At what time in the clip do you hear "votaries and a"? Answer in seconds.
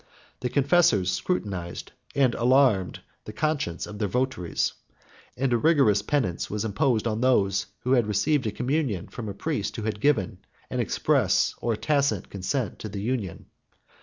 4.07-5.57